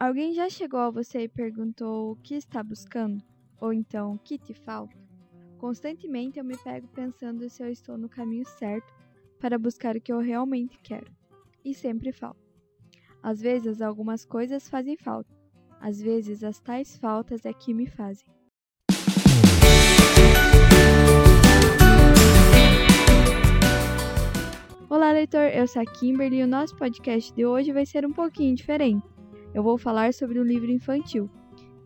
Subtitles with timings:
[0.00, 3.22] Alguém já chegou a você e perguntou o que está buscando?
[3.60, 4.96] Ou então, o que te falta?
[5.58, 8.90] Constantemente eu me pego pensando se eu estou no caminho certo
[9.38, 11.12] para buscar o que eu realmente quero.
[11.62, 12.40] E sempre falta.
[13.22, 15.36] Às vezes algumas coisas fazem falta,
[15.78, 18.26] às vezes as tais faltas é que me fazem.
[24.88, 25.50] Olá, leitor!
[25.54, 29.19] Eu sou a Kimberly e o nosso podcast de hoje vai ser um pouquinho diferente.
[29.54, 31.28] Eu vou falar sobre um livro infantil,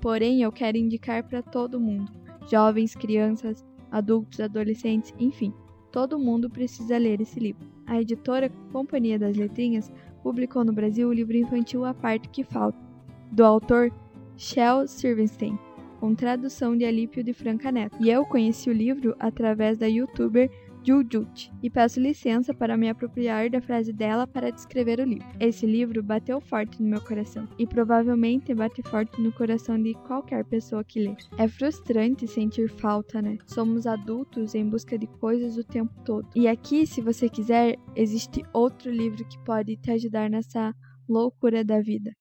[0.00, 2.10] porém eu quero indicar para todo mundo:
[2.48, 5.52] jovens, crianças, adultos, adolescentes, enfim,
[5.90, 7.66] todo mundo precisa ler esse livro.
[7.86, 12.78] A editora Companhia das Letrinhas publicou no Brasil o livro infantil A Parte Que Falta,
[13.30, 13.92] do autor
[14.36, 15.58] Shel Silverstein,
[16.00, 17.96] com tradução de Alípio de Franca Neto.
[18.00, 20.50] E eu conheci o livro através da youtuber
[20.86, 25.26] Jujut e peço licença para me apropriar da frase dela para descrever o livro.
[25.40, 30.44] Esse livro bateu forte no meu coração e provavelmente bate forte no coração de qualquer
[30.44, 31.16] pessoa que lê.
[31.38, 33.36] É frustrante sentir falta, né?
[33.46, 36.28] Somos adultos em busca de coisas o tempo todo.
[36.36, 40.72] E aqui, se você quiser, existe outro livro que pode te ajudar nessa
[41.08, 42.12] loucura da vida.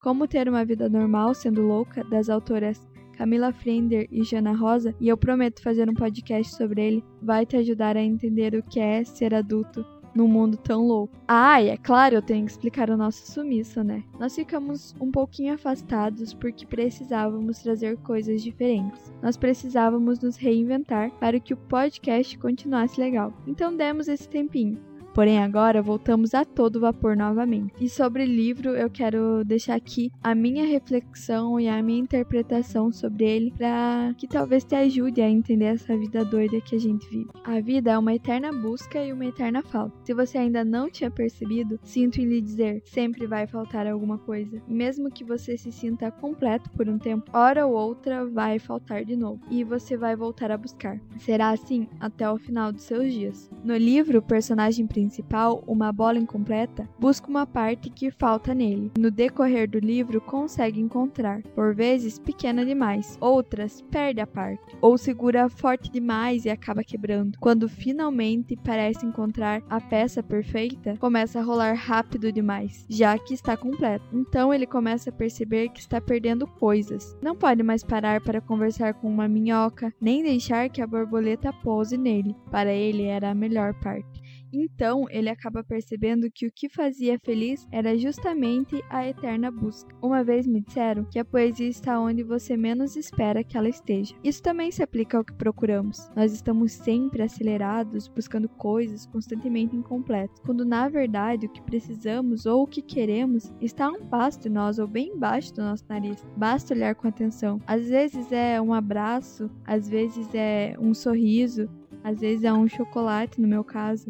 [0.00, 2.80] Como ter uma vida normal sendo louca, das autoras
[3.16, 7.56] Camila Frender e Jana Rosa, e eu prometo fazer um podcast sobre ele, vai te
[7.56, 9.84] ajudar a entender o que é ser adulto
[10.14, 11.14] num mundo tão louco.
[11.26, 14.04] Ah, e é claro, eu tenho que explicar o nosso sumiço, né?
[14.18, 19.12] Nós ficamos um pouquinho afastados porque precisávamos trazer coisas diferentes.
[19.22, 23.32] Nós precisávamos nos reinventar para que o podcast continuasse legal.
[23.46, 24.78] Então demos esse tempinho.
[25.14, 27.72] Porém, agora voltamos a todo vapor novamente.
[27.80, 32.90] E sobre o livro, eu quero deixar aqui a minha reflexão e a minha interpretação
[32.90, 37.08] sobre ele para que talvez te ajude a entender essa vida doida que a gente
[37.08, 37.30] vive.
[37.44, 39.94] A vida é uma eterna busca e uma eterna falta.
[40.02, 44.60] Se você ainda não tinha percebido, sinto em lhe dizer, sempre vai faltar alguma coisa.
[44.66, 49.04] E mesmo que você se sinta completo por um tempo, hora ou outra vai faltar
[49.04, 51.00] de novo e você vai voltar a buscar.
[51.18, 53.48] Será assim até o final dos seus dias.
[53.64, 58.92] No livro, o personagem principal uma bola incompleta, busca uma parte que falta nele.
[58.98, 64.98] No decorrer do livro, consegue encontrar, por vezes pequena demais, outras perde a parte, ou
[64.98, 67.38] segura forte demais e acaba quebrando.
[67.40, 73.56] Quando finalmente parece encontrar a peça perfeita, começa a rolar rápido demais, já que está
[73.56, 74.04] completo.
[74.12, 77.16] Então ele começa a perceber que está perdendo coisas.
[77.22, 81.96] Não pode mais parar para conversar com uma minhoca, nem deixar que a borboleta pouse
[81.96, 82.36] nele.
[82.50, 84.24] Para ele era a melhor parte.
[84.52, 89.94] Então ele acaba percebendo que o que fazia feliz era justamente a eterna busca.
[90.00, 94.14] Uma vez me disseram que a poesia está onde você menos espera que ela esteja.
[94.22, 96.08] Isso também se aplica ao que procuramos.
[96.14, 102.62] Nós estamos sempre acelerados, buscando coisas constantemente incompletas, quando na verdade o que precisamos ou
[102.62, 106.24] o que queremos está a um passo de nós ou bem embaixo do nosso nariz.
[106.36, 107.60] Basta olhar com atenção.
[107.66, 111.68] Às vezes é um abraço, às vezes é um sorriso,
[112.04, 114.06] às vezes é um chocolate, no meu caso.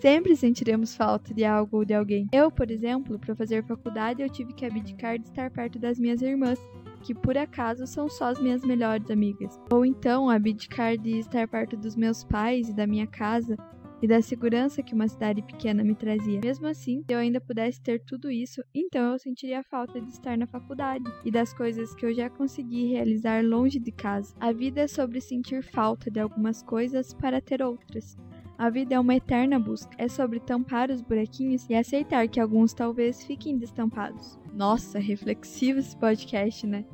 [0.00, 2.28] Sempre sentiremos falta de algo ou de alguém.
[2.32, 6.22] Eu, por exemplo, para fazer faculdade, eu tive que abdicar de estar perto das minhas
[6.22, 6.58] irmãs,
[7.02, 9.60] que por acaso são só as minhas melhores amigas.
[9.70, 13.56] Ou então abdicar de estar perto dos meus pais e da minha casa
[14.02, 16.40] e da segurança que uma cidade pequena me trazia.
[16.44, 20.36] Mesmo assim, se eu ainda pudesse ter tudo isso, então eu sentiria falta de estar
[20.36, 24.34] na faculdade e das coisas que eu já consegui realizar longe de casa.
[24.40, 28.16] A vida é sobre sentir falta de algumas coisas para ter outras.
[28.58, 29.90] A vida é uma eterna busca.
[29.98, 34.38] É sobre tampar os buraquinhos e aceitar que alguns talvez fiquem destampados.
[34.52, 36.84] Nossa, reflexivo esse podcast, né?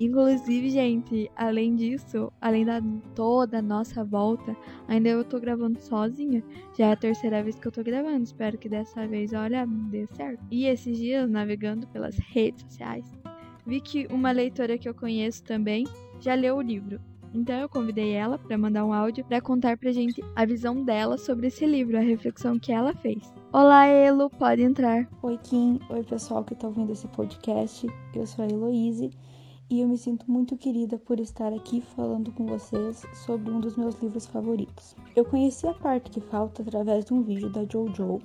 [0.00, 2.80] Inclusive, gente, além disso, além da
[3.14, 4.56] toda a nossa volta,
[4.88, 6.42] ainda eu tô gravando sozinha.
[6.76, 8.24] Já é a terceira vez que eu tô gravando.
[8.24, 10.42] Espero que dessa vez, olha, dê certo.
[10.50, 13.04] E esses dias, navegando pelas redes sociais,
[13.66, 15.86] vi que uma leitora que eu conheço também
[16.20, 17.00] já leu o livro.
[17.34, 21.16] Então eu convidei ela para mandar um áudio para contar pra gente a visão dela
[21.16, 23.32] sobre esse livro, a reflexão que ela fez.
[23.52, 25.08] Olá, Elo, pode entrar.
[25.22, 25.78] Oi, Kim.
[25.88, 27.86] Oi, pessoal que está ouvindo esse podcast.
[28.14, 29.10] Eu sou a Heloise
[29.70, 33.76] e eu me sinto muito querida por estar aqui falando com vocês sobre um dos
[33.76, 34.94] meus livros favoritos.
[35.16, 38.20] Eu conheci a parte que falta através de um vídeo da JoJo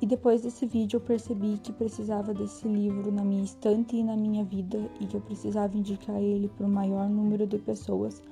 [0.00, 4.16] e depois desse vídeo eu percebi que precisava desse livro na minha estante e na
[4.16, 8.22] minha vida e que eu precisava indicar ele para o maior número de pessoas,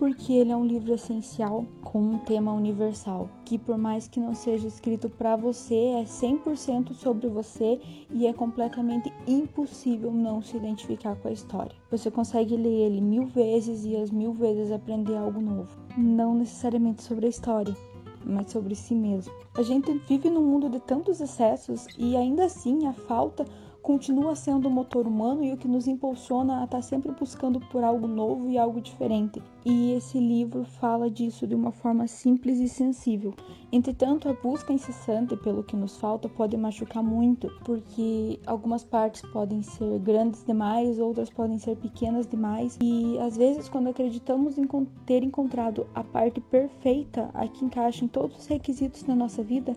[0.00, 4.34] porque ele é um livro essencial com um tema universal, que por mais que não
[4.34, 7.78] seja escrito para você, é 100% sobre você
[8.10, 11.76] e é completamente impossível não se identificar com a história.
[11.90, 15.68] Você consegue ler ele mil vezes e as mil vezes aprender algo novo,
[15.98, 17.76] não necessariamente sobre a história,
[18.24, 19.34] mas sobre si mesmo.
[19.54, 23.44] A gente vive num mundo de tantos excessos e ainda assim a falta
[23.82, 27.82] continua sendo o motor humano e o que nos impulsiona a estar sempre buscando por
[27.82, 29.42] algo novo e algo diferente.
[29.64, 33.34] E esse livro fala disso de uma forma simples e sensível.
[33.72, 39.62] Entretanto, a busca incessante pelo que nos falta pode machucar muito, porque algumas partes podem
[39.62, 44.66] ser grandes demais, outras podem ser pequenas demais, e às vezes, quando acreditamos em
[45.06, 49.74] ter encontrado a parte perfeita, a que encaixa em todos os requisitos da nossa vida,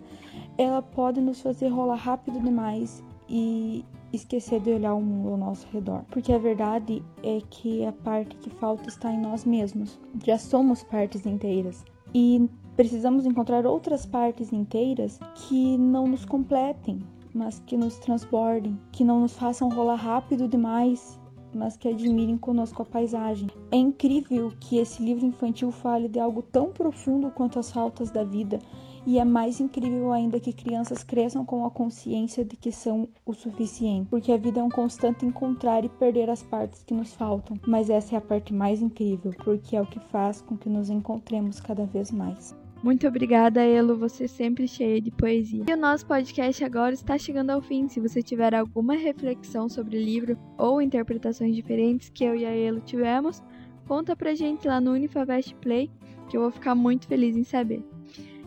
[0.58, 3.04] ela pode nos fazer rolar rápido demais
[3.36, 3.84] e
[4.14, 6.04] esquecer de olhar o mundo ao nosso redor.
[6.12, 10.00] Porque a verdade é que a parte que falta está em nós mesmos.
[10.24, 11.84] Já somos partes inteiras.
[12.14, 17.00] E precisamos encontrar outras partes inteiras que não nos completem,
[17.34, 21.20] mas que nos transbordem, que não nos façam rolar rápido demais
[21.56, 23.48] mas que admirem conosco a paisagem.
[23.72, 28.24] É incrível que esse livro infantil fale de algo tão profundo quanto as faltas da
[28.24, 28.60] vida,
[29.06, 33.34] e é mais incrível ainda que crianças cresçam com a consciência de que são o
[33.34, 37.60] suficiente, porque a vida é um constante encontrar e perder as partes que nos faltam.
[37.68, 40.90] Mas essa é a parte mais incrível, porque é o que faz com que nos
[40.90, 42.56] encontremos cada vez mais.
[42.84, 45.64] Muito obrigada, Elo, você sempre cheia de poesia.
[45.70, 47.88] E o nosso podcast agora está chegando ao fim.
[47.88, 52.54] Se você tiver alguma reflexão sobre o livro ou interpretações diferentes que eu e a
[52.54, 53.42] Elo tivemos,
[53.88, 55.90] conta pra gente lá no Unifavest Play,
[56.30, 57.93] que eu vou ficar muito feliz em saber.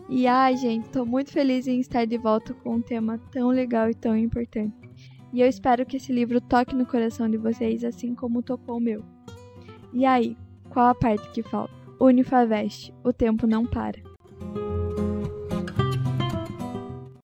[0.09, 3.89] E ai, gente, tô muito feliz em estar de volta com um tema tão legal
[3.89, 4.73] e tão importante.
[5.33, 8.81] E eu espero que esse livro toque no coração de vocês assim como tocou o
[8.81, 9.03] meu.
[9.91, 10.37] E aí,
[10.69, 11.73] qual a parte que falta?
[11.99, 14.06] Unifavest, o tempo não para.